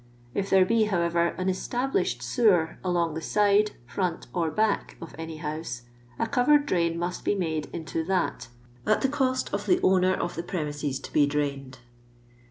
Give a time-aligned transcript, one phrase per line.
[0.33, 5.37] If there be, however, an established sewer, along the side, front, or back of any
[5.37, 5.83] house,
[6.17, 8.47] a covered drain must be made into that
[8.87, 11.77] at the cost of the owner of the premises to be drained.